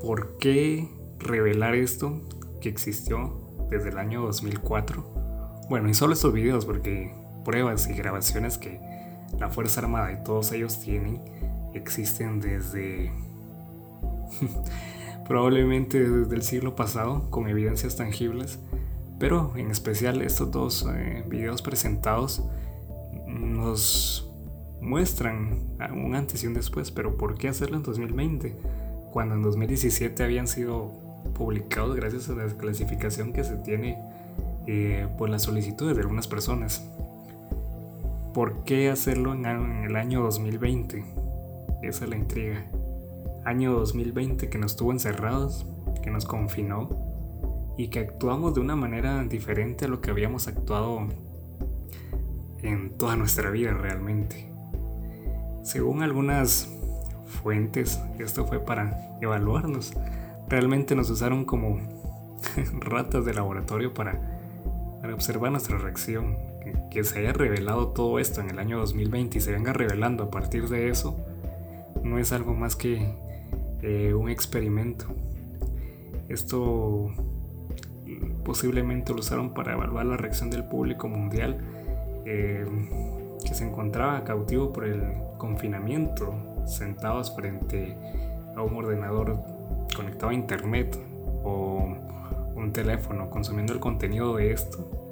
¿Por 0.00 0.36
qué 0.38 0.88
revelar 1.18 1.74
esto 1.74 2.20
que 2.60 2.68
existió 2.68 3.40
desde 3.70 3.90
el 3.90 3.98
año 3.98 4.22
2004? 4.22 5.13
Bueno, 5.68 5.88
y 5.88 5.94
solo 5.94 6.12
estos 6.12 6.32
videos, 6.32 6.66
porque 6.66 7.14
pruebas 7.44 7.88
y 7.88 7.94
grabaciones 7.94 8.58
que 8.58 8.80
la 9.38 9.48
Fuerza 9.48 9.80
Armada 9.80 10.12
y 10.12 10.22
todos 10.22 10.52
ellos 10.52 10.78
tienen 10.80 11.20
existen 11.72 12.40
desde 12.40 13.10
probablemente 15.26 16.08
desde 16.08 16.34
el 16.34 16.42
siglo 16.42 16.76
pasado 16.76 17.30
con 17.30 17.48
evidencias 17.48 17.96
tangibles, 17.96 18.58
pero 19.18 19.52
en 19.56 19.70
especial 19.70 20.22
estos 20.22 20.50
dos 20.50 20.86
eh, 20.94 21.24
videos 21.28 21.62
presentados 21.62 22.44
nos 23.26 24.30
muestran 24.80 25.60
un 25.94 26.14
antes 26.14 26.44
y 26.44 26.46
un 26.46 26.54
después, 26.54 26.90
pero 26.90 27.16
¿por 27.16 27.36
qué 27.38 27.48
hacerlo 27.48 27.76
en 27.76 27.82
2020? 27.82 28.56
Cuando 29.12 29.34
en 29.34 29.42
2017 29.42 30.22
habían 30.22 30.46
sido 30.46 30.92
publicados 31.34 31.96
gracias 31.96 32.28
a 32.28 32.34
la 32.34 32.46
clasificación 32.48 33.32
que 33.32 33.44
se 33.44 33.56
tiene 33.56 33.98
eh, 34.66 35.08
por 35.18 35.28
las 35.28 35.42
solicitudes 35.42 35.96
de 35.96 36.02
algunas 36.02 36.28
personas. 36.28 36.88
¿Por 38.32 38.64
qué 38.64 38.90
hacerlo 38.90 39.32
en 39.32 39.84
el 39.84 39.96
año 39.96 40.22
2020? 40.22 41.04
Esa 41.82 42.04
es 42.04 42.10
la 42.10 42.16
intriga. 42.16 42.64
Año 43.44 43.72
2020 43.72 44.48
que 44.48 44.58
nos 44.58 44.76
tuvo 44.76 44.92
encerrados, 44.92 45.66
que 46.02 46.10
nos 46.10 46.24
confinó 46.24 46.88
y 47.76 47.88
que 47.88 48.00
actuamos 48.00 48.54
de 48.54 48.60
una 48.60 48.76
manera 48.76 49.22
diferente 49.24 49.84
a 49.84 49.88
lo 49.88 50.00
que 50.00 50.10
habíamos 50.10 50.48
actuado 50.48 51.06
en 52.62 52.96
toda 52.96 53.16
nuestra 53.16 53.50
vida 53.50 53.72
realmente. 53.72 54.50
Según 55.62 56.02
algunas 56.02 56.68
fuentes, 57.26 58.00
esto 58.18 58.46
fue 58.46 58.60
para 58.60 59.18
evaluarnos. 59.20 59.94
Realmente 60.48 60.94
nos 60.94 61.10
usaron 61.10 61.44
como 61.44 61.78
ratas 62.80 63.24
de 63.24 63.34
laboratorio 63.34 63.94
para 63.94 64.33
para 65.14 65.22
observar 65.22 65.52
nuestra 65.52 65.78
reacción. 65.78 66.36
Que, 66.90 67.04
se 67.04 67.18
haya 67.18 67.32
revelado 67.32 67.88
todo 67.88 68.18
esto 68.18 68.40
en 68.40 68.50
el 68.50 68.58
año 68.58 68.78
2020 68.78 69.38
y 69.38 69.40
se 69.40 69.52
venga 69.52 69.72
revelando 69.72 70.24
a 70.24 70.30
partir 70.30 70.68
de 70.68 70.88
eso, 70.88 71.16
no 72.02 72.18
es 72.18 72.32
algo 72.32 72.54
más 72.54 72.74
que 72.74 73.14
eh, 73.82 74.14
un 74.14 74.28
experimento. 74.28 75.06
Esto 76.28 77.10
posiblemente 78.44 79.12
lo 79.12 79.20
usaron 79.20 79.54
para 79.54 79.74
evaluar 79.74 80.06
la 80.06 80.16
reacción 80.16 80.50
del 80.50 80.64
público 80.64 81.08
mundial 81.08 81.58
eh, 82.24 82.64
que 83.44 83.54
se 83.54 83.66
encontraba 83.66 84.24
cautivo 84.24 84.72
por 84.72 84.84
el 84.84 85.02
confinamiento, 85.36 86.34
sentados 86.66 87.34
frente 87.34 87.96
a 88.56 88.62
un 88.62 88.76
ordenador 88.76 89.38
conectado 89.94 90.30
a 90.30 90.34
internet 90.34 90.98
o 91.42 91.94
un 92.56 92.72
teléfono 92.72 93.28
consumiendo 93.28 93.72
el 93.72 93.80
contenido 93.80 94.36
de 94.36 94.52
esto, 94.52 95.03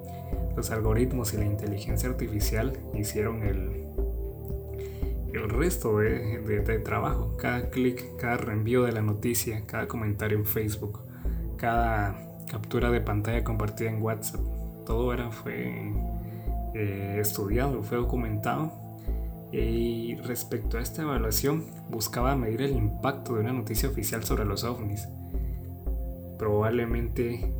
los 0.56 0.70
algoritmos 0.70 1.34
y 1.34 1.38
la 1.38 1.44
inteligencia 1.44 2.08
artificial 2.08 2.78
hicieron 2.94 3.42
el, 3.42 3.86
el 5.32 5.48
resto 5.48 5.98
de, 5.98 6.80
trabajo. 6.84 7.36
Cada 7.36 7.70
clic, 7.70 8.16
cada 8.16 8.36
reenvío 8.36 8.84
de 8.84 8.92
la 8.92 9.02
noticia, 9.02 9.64
cada 9.66 9.88
comentario 9.88 10.38
en 10.38 10.44
Facebook, 10.44 11.00
cada 11.56 12.16
captura 12.50 12.90
de 12.90 13.00
pantalla 13.00 13.42
compartida 13.44 13.90
en 13.90 14.02
WhatsApp, 14.02 14.40
todo 14.84 15.12
era, 15.12 15.30
fue 15.30 15.92
eh, 16.74 17.18
estudiado, 17.20 17.82
fue 17.82 17.98
documentado. 17.98 18.72
Y 19.52 20.16
respecto 20.16 20.78
a 20.78 20.80
esta 20.80 21.02
evaluación, 21.02 21.66
buscaba 21.90 22.34
medir 22.36 22.62
el 22.62 22.72
impacto 22.72 23.34
de 23.34 23.40
una 23.40 23.52
noticia 23.52 23.88
oficial 23.88 24.24
sobre 24.24 24.46
los 24.46 24.64
ovnis 24.64 25.06
probablemente 26.42 27.54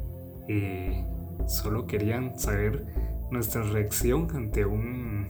eh, 0.49 1.07
solo 1.53 1.87
querían 1.87 2.39
saber 2.39 2.87
nuestra 3.31 3.63
reacción 3.63 4.29
ante 4.35 4.65
un 4.65 5.29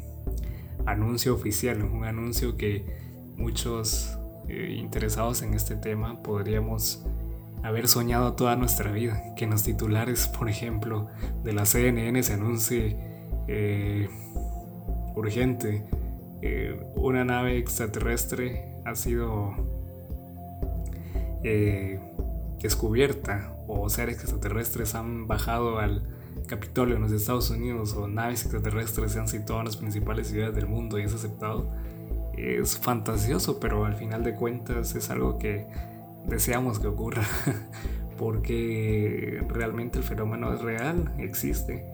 anuncio 0.87 1.35
oficial, 1.35 1.83
un 1.83 2.05
anuncio 2.05 2.57
que 2.57 2.87
muchos 3.37 4.19
eh, 4.49 4.77
interesados 4.79 5.43
en 5.43 5.55
este 5.55 5.77
tema 5.77 6.23
podríamos 6.23 7.05
haber 7.63 7.87
soñado 7.89 8.35
toda 8.35 8.57
nuestra 8.57 8.91
vida, 8.91 9.35
que 9.37 9.45
en 9.45 9.51
los 9.51 9.63
titulares, 9.63 10.27
por 10.29 10.49
ejemplo, 10.49 11.09
de 11.45 11.53
la 11.53 11.65
CNN 11.65 12.23
se 12.23 12.33
anuncie 12.33 12.97
eh, 13.49 14.09
urgente, 15.15 15.87
una 16.97 17.25
nave 17.25 17.57
extraterrestre 17.57 18.75
ha 18.85 18.97
sido 18.97 19.55
descubierta 22.63 23.57
o 23.67 23.89
seres 23.89 24.21
extraterrestres 24.21 24.95
han 24.95 25.27
bajado 25.27 25.79
al 25.79 26.03
Capitolio 26.47 26.97
en 26.97 27.03
los 27.03 27.13
Estados 27.13 27.51
Unidos 27.51 27.95
o 27.95 28.09
naves 28.09 28.43
extraterrestres 28.43 29.13
se 29.13 29.21
han 29.21 29.29
situado 29.29 29.61
en 29.61 29.67
las 29.67 29.77
principales 29.77 30.29
ciudades 30.29 30.55
del 30.55 30.67
mundo 30.67 30.99
y 30.99 31.03
es 31.03 31.15
aceptado, 31.15 31.71
es 32.37 32.79
fantasioso, 32.79 33.61
pero 33.61 33.85
al 33.85 33.97
final 33.97 34.25
de 34.25 34.35
cuentas 34.35 34.95
es 34.95 35.11
algo 35.11 35.39
que 35.39 35.67
deseamos 36.27 36.79
que 36.79 36.89
ocurra, 36.89 37.23
porque 38.19 39.43
realmente 39.49 39.99
el 39.99 40.05
fenómeno 40.05 40.53
es 40.53 40.61
real, 40.61 41.15
existe, 41.19 41.87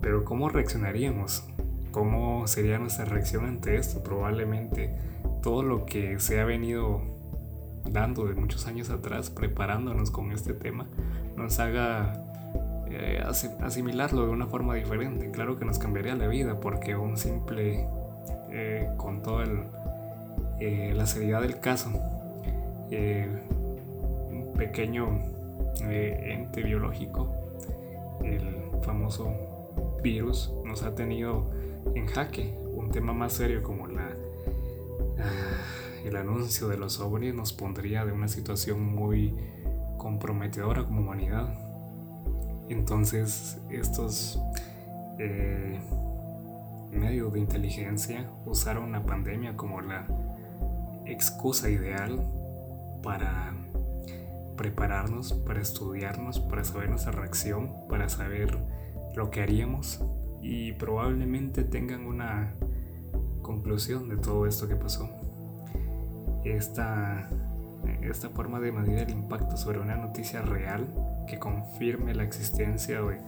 pero 0.00 0.24
¿cómo 0.24 0.48
reaccionaríamos? 0.48 1.44
¿Cómo 1.90 2.46
sería 2.46 2.78
nuestra 2.78 3.04
reacción 3.04 3.46
ante 3.46 3.76
esto? 3.76 4.02
Probablemente 4.02 4.94
todo 5.42 5.62
lo 5.62 5.86
que 5.86 6.20
se 6.20 6.40
ha 6.40 6.44
venido 6.44 7.19
dando 7.84 8.26
de 8.26 8.34
muchos 8.34 8.66
años 8.66 8.90
atrás, 8.90 9.30
preparándonos 9.30 10.10
con 10.10 10.32
este 10.32 10.52
tema, 10.52 10.86
nos 11.36 11.58
haga 11.58 12.12
eh, 12.90 13.22
asimilarlo 13.60 14.26
de 14.26 14.32
una 14.32 14.46
forma 14.46 14.74
diferente. 14.74 15.30
Claro 15.30 15.58
que 15.58 15.64
nos 15.64 15.78
cambiaría 15.78 16.14
la 16.16 16.26
vida 16.26 16.58
porque 16.58 16.96
un 16.96 17.16
simple, 17.16 17.86
eh, 18.50 18.88
con 18.96 19.22
toda 19.22 19.46
eh, 20.58 20.92
la 20.94 21.06
seriedad 21.06 21.40
del 21.42 21.60
caso, 21.60 21.90
un 22.90 24.52
pequeño 24.56 25.22
ente 25.80 26.62
biológico, 26.62 27.32
el 28.24 28.70
famoso 28.82 29.32
virus, 30.02 30.52
nos 30.64 30.82
ha 30.82 30.94
tenido 30.94 31.50
en 31.94 32.06
jaque. 32.06 32.58
Un 32.74 32.90
tema 32.90 33.12
más 33.12 33.34
serio 33.34 33.62
como 33.62 33.86
la... 33.86 34.08
Ah, 35.18 35.79
el 36.10 36.16
anuncio 36.16 36.66
de 36.66 36.76
los 36.76 36.98
ovnis 36.98 37.32
nos 37.32 37.52
pondría 37.52 38.04
de 38.04 38.10
una 38.10 38.26
situación 38.26 38.84
muy 38.84 39.32
comprometedora 39.96 40.84
como 40.84 41.02
humanidad. 41.02 41.54
Entonces 42.68 43.60
estos 43.70 44.40
eh, 45.18 45.80
medios 46.90 47.32
de 47.32 47.38
inteligencia 47.38 48.28
usaron 48.44 48.84
una 48.84 49.06
pandemia 49.06 49.56
como 49.56 49.80
la 49.80 50.08
excusa 51.06 51.70
ideal 51.70 52.20
para 53.04 53.54
prepararnos, 54.56 55.32
para 55.32 55.60
estudiarnos, 55.60 56.40
para 56.40 56.64
saber 56.64 56.90
nuestra 56.90 57.12
reacción, 57.12 57.86
para 57.88 58.08
saber 58.08 58.58
lo 59.14 59.30
que 59.30 59.42
haríamos 59.42 60.04
y 60.42 60.72
probablemente 60.72 61.62
tengan 61.62 62.04
una 62.04 62.54
conclusión 63.42 64.08
de 64.08 64.16
todo 64.16 64.46
esto 64.46 64.66
que 64.66 64.74
pasó 64.74 65.19
esta, 66.44 67.28
esta 68.02 68.28
forma 68.30 68.60
de 68.60 68.72
medir 68.72 68.98
el 68.98 69.10
impacto 69.10 69.56
sobre 69.56 69.78
una 69.78 69.96
noticia 69.96 70.42
real 70.42 70.86
que 71.26 71.38
confirme 71.38 72.14
la 72.14 72.24
existencia 72.24 73.00
de 73.02 73.18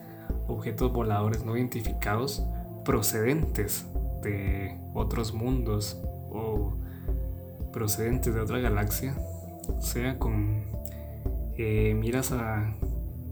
objetos 0.49 0.92
voladores 0.92 1.45
no 1.45 1.57
identificados 1.57 2.45
procedentes 2.85 3.87
de 4.23 4.78
otros 4.95 5.35
mundos 5.35 6.00
o 6.31 6.75
procedentes 7.73 8.35
de 8.35 8.40
otra 8.40 8.59
galaxia, 8.59 9.16
sea 9.81 10.19
con 10.19 10.64
eh, 11.57 11.95
miras 11.95 12.33
a 12.33 12.75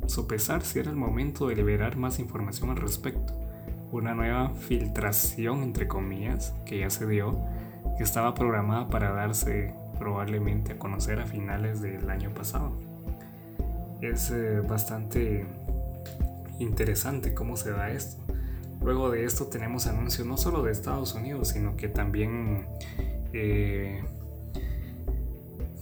sopesar 0.06 0.62
si 0.62 0.78
era 0.78 0.90
el 0.90 0.96
momento 0.96 1.48
de 1.48 1.56
liberar 1.56 1.96
más 1.96 2.18
información 2.18 2.70
al 2.70 2.76
respecto. 2.76 3.34
una 3.92 4.14
nueva 4.14 4.50
filtración, 4.54 5.64
entre 5.64 5.88
comillas, 5.88 6.54
que 6.64 6.78
ya 6.78 6.90
se 6.90 7.08
dio, 7.08 7.36
que 7.96 8.04
estaba 8.04 8.34
programada 8.34 8.88
para 8.88 9.12
darse 9.12 9.74
probablemente 9.98 10.72
a 10.72 10.78
conocer 10.78 11.20
a 11.20 11.26
finales 11.26 11.80
del 11.80 12.08
año 12.08 12.32
pasado. 12.32 12.72
Es 14.00 14.30
eh, 14.30 14.60
bastante 14.60 15.46
interesante 16.58 17.34
cómo 17.34 17.56
se 17.56 17.70
da 17.70 17.90
esto. 17.90 18.22
Luego 18.82 19.10
de 19.10 19.24
esto 19.24 19.46
tenemos 19.46 19.86
anuncios 19.86 20.26
no 20.26 20.36
solo 20.38 20.62
de 20.62 20.72
Estados 20.72 21.14
Unidos, 21.14 21.48
sino 21.48 21.76
que 21.76 21.88
también 21.88 22.66
eh, 23.34 24.02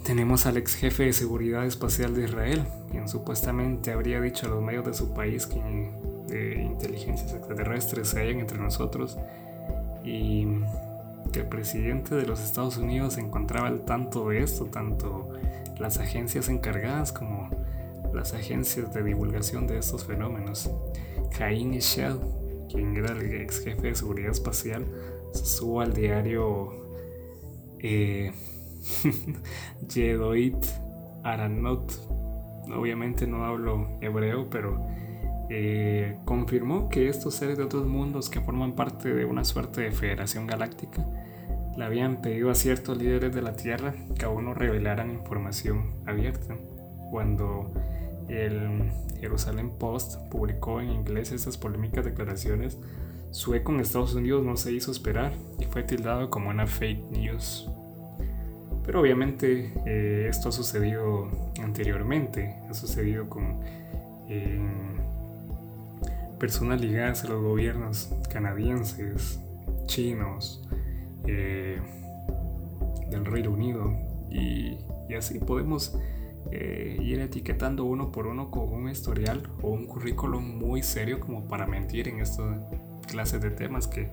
tenemos 0.05 0.47
al 0.47 0.57
ex 0.57 0.75
jefe 0.75 1.05
de 1.05 1.13
seguridad 1.13 1.65
espacial 1.65 2.15
de 2.15 2.25
Israel, 2.25 2.65
quien 2.91 3.09
supuestamente 3.09 3.93
habría 3.93 4.21
dicho 4.21 4.47
a 4.47 4.51
los 4.51 4.63
medios 4.63 4.85
de 4.87 4.95
su 4.95 5.15
país 5.15 5.47
que 5.47 5.61
de 6.29 6.63
inteligencias 6.63 7.33
extraterrestres 7.35 8.09
se 8.09 8.21
hallan 8.21 8.41
entre 8.41 8.59
nosotros 8.59 9.17
y 10.05 10.47
que 11.31 11.41
el 11.41 11.49
presidente 11.49 12.15
de 12.15 12.27
los 12.27 12.41
Estados 12.41 12.77
Unidos 12.77 13.15
se 13.15 13.21
encontraba 13.21 13.69
al 13.69 13.85
tanto 13.85 14.29
de 14.29 14.43
esto, 14.43 14.67
tanto 14.67 15.31
las 15.79 15.99
agencias 15.99 16.49
encargadas 16.49 17.13
como 17.13 17.51
las 18.13 18.35
agencias 18.35 18.93
de 18.93 19.03
divulgación 19.03 19.67
de 19.67 19.79
estos 19.79 20.05
fenómenos. 20.05 20.71
Cain 21.37 21.73
Shell, 21.73 22.19
quien 22.69 22.97
era 22.97 23.13
el 23.13 23.33
ex 23.43 23.61
jefe 23.61 23.89
de 23.89 23.95
seguridad 23.95 24.31
espacial, 24.31 24.87
se 25.33 25.45
subió 25.45 25.81
al 25.81 25.93
diario 25.93 26.93
eh, 27.79 28.33
Yedoit 29.89 30.67
Aranot. 31.23 31.93
Obviamente 32.75 33.27
no 33.27 33.45
hablo 33.45 33.89
hebreo, 34.01 34.49
pero 34.51 34.87
eh, 35.51 36.19
confirmó 36.25 36.89
que 36.89 37.09
estos 37.09 37.35
seres 37.35 37.57
de 37.57 37.65
otros 37.65 37.87
mundos 37.87 38.29
que 38.29 38.41
forman 38.41 38.75
parte 38.75 39.15
de 39.15 39.25
una 39.25 39.45
suerte 39.45 39.81
de 39.81 39.93
federación 39.93 40.47
galáctica 40.47 41.07
le 41.79 41.85
habían 41.85 42.21
pedido 42.21 42.51
a 42.51 42.57
ciertos 42.57 42.99
líderes 42.99 43.33
de 43.33 43.41
la 43.41 43.55
Tierra 43.55 43.95
que 44.19 44.25
aún 44.25 44.47
no 44.47 44.53
revelaran 44.53 45.13
información 45.13 45.95
abierta. 46.07 46.57
Cuando 47.13 47.73
el 48.27 48.91
Jerusalem 49.21 49.71
Post 49.79 50.17
publicó 50.29 50.81
en 50.81 50.91
inglés 50.91 51.31
estas 51.31 51.57
polémicas 51.57 52.05
declaraciones, 52.05 52.81
su 53.31 53.55
eco 53.55 53.73
en 53.73 53.79
Estados 53.79 54.17
Unidos 54.17 54.45
no 54.45 54.57
se 54.57 54.73
hizo 54.73 54.91
esperar 54.91 55.33
y 55.61 55.67
fue 55.67 55.85
tildado 55.85 56.31
como 56.31 56.51
una 56.51 56.67
fake 56.67 57.13
news. 57.13 57.71
Pero 58.85 59.01
obviamente 59.01 59.73
eh, 59.87 60.27
esto 60.29 60.49
ha 60.49 60.53
sucedido 60.53 61.31
anteriormente, 61.63 62.57
ha 62.69 62.75
sucedido 62.75 63.29
con 63.29 63.61
eh, 64.29 64.61
personas 66.41 66.81
ligadas 66.81 67.25
a 67.25 67.29
los 67.29 67.41
gobiernos 67.41 68.13
canadienses, 68.33 69.41
chinos, 69.87 70.69
eh, 71.29 71.81
del 73.11 73.25
Reino 73.25 73.51
Unido 73.51 73.95
y, 74.31 74.79
así 75.17 75.39
podemos 75.39 75.99
ir 76.51 77.21
etiquetando 77.21 77.85
uno 77.85 78.11
por 78.11 78.27
uno 78.27 78.51
con 78.51 78.73
un 78.73 78.89
historial 78.89 79.43
o 79.63 79.69
un 79.69 79.87
currículum 79.87 80.59
muy 80.59 80.83
serio 80.83 81.21
como 81.21 81.47
para 81.47 81.67
mentir 81.67 82.09
en 82.09 82.21
esta 82.21 82.43
clase 83.07 83.39
de 83.39 83.51
temas 83.51 83.87
que 83.87 84.09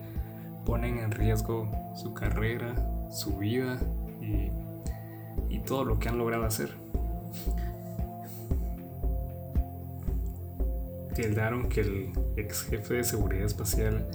ponen 0.65 0.97
en 0.97 1.11
riesgo 1.11 1.69
su 1.95 2.13
carrera, 2.13 2.75
su 3.09 3.37
vida 3.37 3.79
y 4.21 4.49
y 5.49 5.59
todo 5.59 5.85
lo 5.85 5.99
que 5.99 6.09
han 6.09 6.17
logrado 6.17 6.45
hacer. 6.45 6.69
Tildaron 11.13 11.69
que 11.69 11.81
el 11.81 12.11
ex 12.35 12.63
jefe 12.63 12.95
de 12.95 13.03
seguridad 13.03 13.45
espacial 13.45 14.05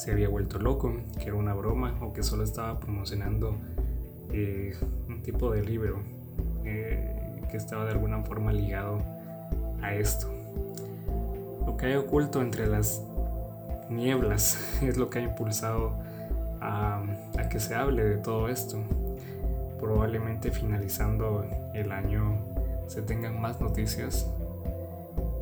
se 0.00 0.12
había 0.12 0.28
vuelto 0.28 0.58
loco, 0.58 0.94
que 1.18 1.24
era 1.24 1.34
una 1.34 1.52
broma 1.52 1.98
o 2.00 2.12
que 2.12 2.22
solo 2.22 2.42
estaba 2.42 2.80
promocionando 2.80 3.56
eh, 4.32 4.74
un 5.08 5.22
tipo 5.22 5.50
de 5.50 5.62
libro 5.62 6.00
eh, 6.64 7.42
que 7.50 7.56
estaba 7.56 7.84
de 7.84 7.90
alguna 7.90 8.22
forma 8.22 8.52
ligado 8.52 8.98
a 9.82 9.94
esto. 9.94 10.32
Lo 11.66 11.76
que 11.76 11.86
hay 11.86 11.96
oculto 11.96 12.40
entre 12.40 12.66
las 12.66 13.02
nieblas 13.90 14.78
es 14.82 14.96
lo 14.96 15.10
que 15.10 15.18
ha 15.18 15.22
impulsado 15.22 15.92
a 16.62 17.02
que 17.50 17.58
se 17.58 17.74
hable 17.74 18.04
de 18.04 18.16
todo 18.18 18.48
esto 18.48 18.78
probablemente 19.80 20.50
finalizando 20.50 21.44
el 21.72 21.90
año 21.90 22.38
se 22.86 23.02
tengan 23.02 23.40
más 23.40 23.60
noticias. 23.60 24.30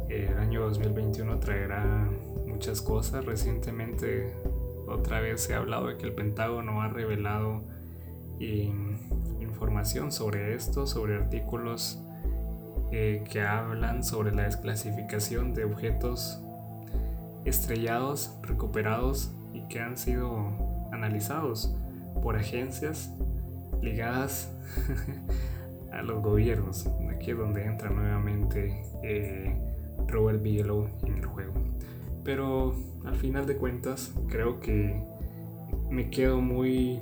El 0.08 0.38
año 0.38 0.62
2021 0.62 1.38
traerá 1.40 2.08
muchas 2.46 2.80
cosas. 2.80 3.24
Recientemente 3.24 4.32
otra 4.88 5.20
vez 5.20 5.42
se 5.42 5.54
ha 5.54 5.58
hablado 5.58 5.88
de 5.88 5.96
que 5.96 6.06
el 6.06 6.14
Pentágono 6.14 6.82
ha 6.82 6.88
revelado 6.88 7.62
información 9.40 10.12
sobre 10.12 10.54
esto, 10.54 10.86
sobre 10.86 11.16
artículos 11.16 12.00
eh, 12.90 13.24
que 13.30 13.42
hablan 13.42 14.02
sobre 14.02 14.34
la 14.34 14.44
desclasificación 14.44 15.52
de 15.52 15.64
objetos 15.64 16.40
estrellados, 17.44 18.38
recuperados 18.42 19.32
y 19.52 19.62
que 19.68 19.80
han 19.80 19.96
sido 19.96 20.52
analizados 20.92 21.74
por 22.22 22.36
agencias 22.36 23.12
ligadas 23.82 24.56
a 25.92 26.02
los 26.02 26.22
gobiernos. 26.22 26.86
Aquí 27.10 27.32
es 27.32 27.38
donde 27.38 27.64
entra 27.64 27.90
nuevamente 27.90 28.82
eh, 29.02 29.54
Robert 30.06 30.42
Bigelow 30.42 30.88
en 31.04 31.18
el 31.18 31.26
juego. 31.26 31.54
Pero 32.24 32.74
al 33.08 33.16
final 33.16 33.46
de 33.46 33.56
cuentas 33.56 34.12
creo 34.28 34.60
que 34.60 35.02
me 35.90 36.10
quedo 36.10 36.40
muy 36.42 37.00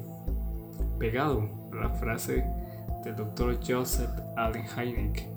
pegado 0.99 1.49
a 1.73 1.77
la 1.77 1.91
frase 1.91 2.45
del 3.05 3.17
doctor 3.17 3.59
Joseph 3.67 4.11
Allen 4.37 4.65
Hynek, 4.65 5.29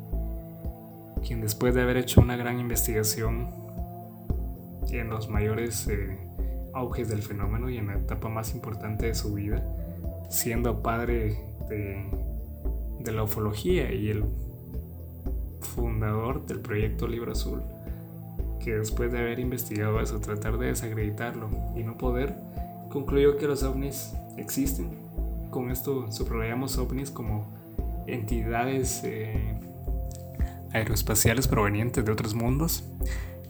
quien 1.25 1.41
después 1.41 1.73
de 1.73 1.82
haber 1.82 1.97
hecho 1.97 2.21
una 2.21 2.38
gran 2.38 2.60
investigación 2.60 3.49
en 4.91 5.10
los 5.10 5.27
mayores 5.27 5.88
eh, 5.88 6.17
auges 6.73 7.10
del 7.10 7.23
fenómeno 7.23 7.69
y 7.69 7.77
en 7.77 7.88
la 7.88 7.95
etapa 7.95 8.29
más 8.29 8.53
importante 8.53 9.08
de 9.08 9.15
su 9.15 9.34
vida, 9.34 9.63
siendo 10.29 10.84
padre 10.84 11.36
de, 11.67 13.12
la 13.12 13.23
ufología 13.23 13.91
y 13.91 14.10
el 14.10 14.23
fundador 15.62 16.45
del 16.45 16.60
proyecto 16.60 17.08
Libro 17.08 17.32
Azul, 17.32 17.63
que 18.69 18.75
después 18.75 19.12
de 19.12 19.17
haber 19.17 19.39
investigado 19.39 19.99
eso, 19.99 20.19
tratar 20.19 20.60
de 20.60 20.67
desacreditarlo 20.67 21.49
y 21.75 21.82
no 21.82 21.97
poder, 21.97 22.36
concluyó 22.91 23.36
que 23.36 23.47
los 23.47 23.63
ovnis 23.63 24.13
existen. 24.38 24.91
Con 25.49 25.71
esto 25.71 26.12
subrayamos 26.12 26.77
ovnis 26.77 27.10
como 27.10 27.51
entidades 28.05 29.01
eh, 29.03 29.60
aeroespaciales 30.71 31.47
provenientes 31.47 32.05
de 32.05 32.12
otros 32.12 32.36
mundos 32.36 32.84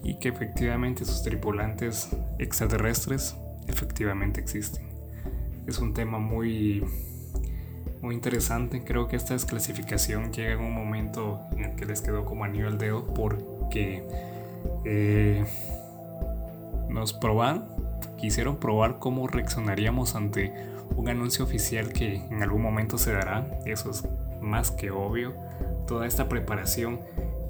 y 0.02 0.18
que 0.18 0.30
efectivamente 0.30 1.04
sus 1.04 1.22
tripulantes 1.22 2.08
extraterrestres 2.38 3.36
efectivamente 3.68 4.40
existen 4.40 4.88
es 5.66 5.78
un 5.78 5.92
tema 5.92 6.18
muy, 6.18 6.82
muy 8.00 8.14
interesante. 8.14 8.82
Creo 8.82 9.06
que 9.06 9.16
esta 9.16 9.34
desclasificación 9.34 10.32
llega 10.32 10.54
en 10.54 10.60
un 10.60 10.74
momento 10.74 11.42
en 11.52 11.64
el 11.64 11.76
que 11.76 11.84
les 11.84 12.00
quedó 12.00 12.24
como 12.24 12.44
anillo 12.44 12.68
al 12.68 12.78
dedo 12.78 13.12
porque 13.12 14.02
eh, 14.84 15.44
nos 16.88 17.12
probaron, 17.12 17.64
quisieron 18.18 18.56
probar 18.56 18.98
cómo 18.98 19.26
reaccionaríamos 19.26 20.14
ante 20.14 20.52
un 20.96 21.08
anuncio 21.08 21.44
oficial 21.44 21.92
que 21.92 22.16
en 22.16 22.42
algún 22.42 22.62
momento 22.62 22.98
se 22.98 23.12
dará. 23.12 23.46
Eso 23.66 23.90
es 23.90 24.08
más 24.40 24.70
que 24.70 24.90
obvio. 24.90 25.34
Toda 25.86 26.06
esta 26.06 26.28
preparación 26.28 27.00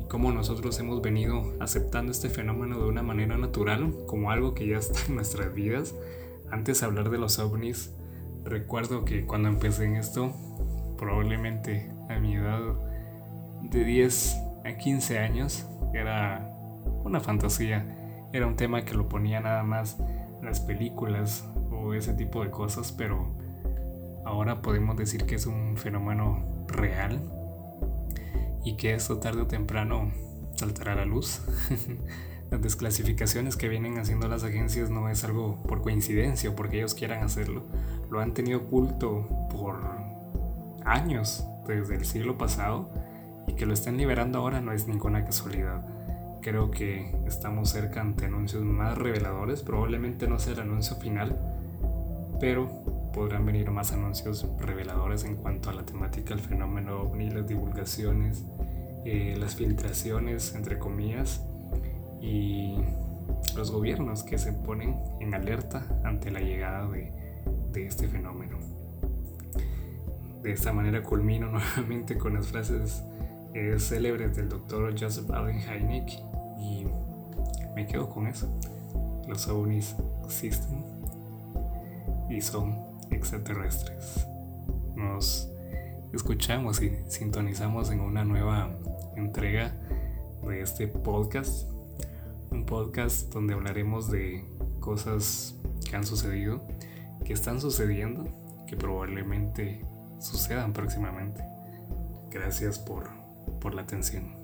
y 0.00 0.04
cómo 0.06 0.32
nosotros 0.32 0.78
hemos 0.78 1.02
venido 1.02 1.54
aceptando 1.60 2.12
este 2.12 2.28
fenómeno 2.28 2.78
de 2.78 2.88
una 2.88 3.02
manera 3.02 3.36
natural, 3.36 3.94
como 4.06 4.30
algo 4.30 4.54
que 4.54 4.66
ya 4.66 4.78
está 4.78 5.00
en 5.08 5.16
nuestras 5.16 5.54
vidas. 5.54 5.94
Antes 6.50 6.82
hablar 6.82 7.10
de 7.10 7.18
los 7.18 7.38
ovnis 7.38 7.94
Recuerdo 8.44 9.04
que 9.04 9.26
cuando 9.26 9.48
empecé 9.48 9.84
en 9.84 9.96
esto, 9.96 10.32
probablemente 10.96 11.92
a 12.08 12.18
mi 12.18 12.36
edad 12.36 12.60
de 13.62 13.84
10 13.84 14.36
a 14.64 14.76
15 14.76 15.18
años, 15.18 15.66
era 15.92 16.49
una 17.04 17.20
fantasía, 17.20 18.28
era 18.32 18.46
un 18.46 18.56
tema 18.56 18.84
que 18.84 18.94
lo 18.94 19.08
ponía 19.08 19.40
nada 19.40 19.62
más 19.62 19.98
las 20.42 20.60
películas 20.60 21.48
o 21.70 21.94
ese 21.94 22.14
tipo 22.14 22.42
de 22.42 22.50
cosas, 22.50 22.92
pero 22.92 23.34
ahora 24.24 24.62
podemos 24.62 24.96
decir 24.96 25.24
que 25.24 25.34
es 25.34 25.46
un 25.46 25.76
fenómeno 25.76 26.64
real 26.68 27.20
y 28.64 28.76
que 28.76 28.94
esto 28.94 29.18
tarde 29.18 29.42
o 29.42 29.46
temprano 29.46 30.10
saltará 30.54 30.92
a 30.92 30.96
la 30.96 31.04
luz. 31.04 31.42
las 32.50 32.60
desclasificaciones 32.62 33.56
que 33.56 33.68
vienen 33.68 33.98
haciendo 33.98 34.26
las 34.28 34.42
agencias 34.42 34.90
no 34.90 35.08
es 35.08 35.22
algo 35.24 35.62
por 35.62 35.82
coincidencia 35.82 36.50
o 36.50 36.56
porque 36.56 36.78
ellos 36.78 36.94
quieran 36.94 37.22
hacerlo. 37.22 37.66
Lo 38.10 38.20
han 38.20 38.34
tenido 38.34 38.60
oculto 38.60 39.28
por 39.50 39.80
años, 40.84 41.46
desde 41.66 41.96
el 41.96 42.04
siglo 42.04 42.36
pasado, 42.36 42.90
y 43.46 43.54
que 43.54 43.66
lo 43.66 43.72
estén 43.72 43.96
liberando 43.96 44.38
ahora 44.38 44.60
no 44.60 44.72
es 44.72 44.88
ninguna 44.88 45.24
casualidad. 45.24 45.86
Creo 46.40 46.70
que 46.70 47.14
estamos 47.26 47.70
cerca 47.70 48.00
ante 48.00 48.26
anuncios 48.26 48.64
más 48.64 48.96
reveladores. 48.96 49.62
Probablemente 49.62 50.26
no 50.28 50.38
sea 50.38 50.54
el 50.54 50.60
anuncio 50.60 50.96
final, 50.96 51.38
pero 52.40 52.68
podrán 53.12 53.44
venir 53.44 53.70
más 53.70 53.92
anuncios 53.92 54.46
reveladores 54.58 55.24
en 55.24 55.36
cuanto 55.36 55.70
a 55.70 55.72
la 55.72 55.84
temática 55.84 56.34
del 56.34 56.40
fenómeno 56.40 57.02
ovni, 57.02 57.30
las 57.30 57.46
divulgaciones, 57.46 58.44
eh, 59.04 59.36
las 59.38 59.56
filtraciones, 59.56 60.54
entre 60.54 60.78
comillas, 60.78 61.44
y 62.20 62.76
los 63.56 63.70
gobiernos 63.70 64.22
que 64.22 64.38
se 64.38 64.52
ponen 64.52 64.96
en 65.20 65.34
alerta 65.34 65.86
ante 66.04 66.30
la 66.30 66.40
llegada 66.40 66.88
de, 66.88 67.12
de 67.72 67.86
este 67.86 68.08
fenómeno. 68.08 68.58
De 70.42 70.52
esta 70.52 70.72
manera 70.72 71.02
culmino 71.02 71.46
nuevamente 71.50 72.16
con 72.16 72.34
las 72.34 72.48
frases 72.48 73.04
eh, 73.54 73.78
célebres 73.78 74.36
del 74.36 74.48
doctor 74.48 74.94
Joseph 74.98 75.30
Allen 75.30 75.60
Hynek 75.60 76.10
y 76.58 76.86
me 77.74 77.86
quedo 77.86 78.08
con 78.08 78.26
eso. 78.26 78.48
Los 79.28 79.48
ovnis 79.48 79.96
existen 80.24 80.84
y 82.28 82.40
son 82.40 82.78
extraterrestres. 83.10 84.26
Nos 84.94 85.50
escuchamos 86.12 86.82
y 86.82 86.96
sintonizamos 87.08 87.90
en 87.90 88.00
una 88.00 88.24
nueva 88.24 88.70
entrega 89.16 89.76
de 90.46 90.62
este 90.62 90.88
podcast. 90.88 91.70
Un 92.50 92.66
podcast 92.66 93.32
donde 93.32 93.54
hablaremos 93.54 94.10
de 94.10 94.44
cosas 94.80 95.56
que 95.88 95.96
han 95.96 96.04
sucedido, 96.04 96.66
que 97.24 97.32
están 97.32 97.60
sucediendo, 97.60 98.26
que 98.66 98.76
probablemente 98.76 99.84
sucedan 100.18 100.72
próximamente. 100.72 101.42
Gracias 102.30 102.78
por, 102.78 103.10
por 103.60 103.74
la 103.74 103.82
atención. 103.82 104.39